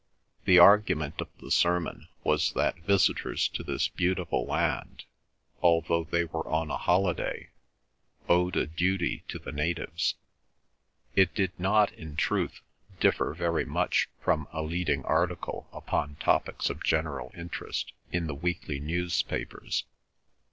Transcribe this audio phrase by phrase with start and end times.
[0.45, 5.03] The argument of the sermon was that visitors to this beautiful land,
[5.61, 7.51] although they were on a holiday,
[8.27, 10.15] owed a duty to the natives.
[11.15, 12.61] It did not, in truth,
[12.99, 18.79] differ very much from a leading article upon topics of general interest in the weekly
[18.79, 19.83] newspapers.